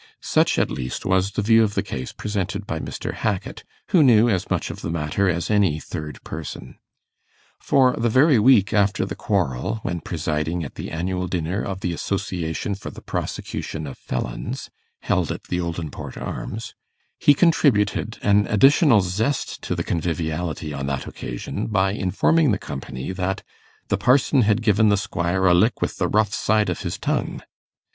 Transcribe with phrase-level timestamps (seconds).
[0.23, 3.13] Such, at least, was the view of the case presented by Mr.
[3.13, 6.79] Hackit, who knew as much of the matter as any third person.
[7.59, 11.93] For, the very week after the quarrel, when presiding at the annual dinner of the
[11.93, 16.73] Association for the Prosecution of Felons, held at the Oldinport Arms,
[17.19, 23.11] he contributed an additional zest to the conviviality on that occasion by informing the company
[23.11, 23.43] that
[23.89, 27.43] 'the parson had given the squire a lick with the rough side of his tongue.